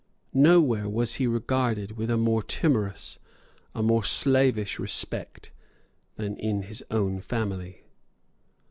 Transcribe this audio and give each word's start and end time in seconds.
Nowhere 0.33 0.89
was 0.89 1.17
he 1.17 1.27
regarded 1.27 1.91
with 1.95 2.09
a 2.09 2.17
more 2.17 2.41
timorous, 2.41 3.19
a 3.75 3.83
more 3.83 4.03
slavish, 4.03 4.79
respect 4.79 5.51
than 6.15 6.35
in 6.37 6.63
his 6.63 6.83
own 6.89 7.19
family. 7.21 7.83